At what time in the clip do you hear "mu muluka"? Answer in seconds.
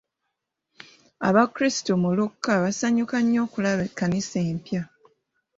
1.95-2.51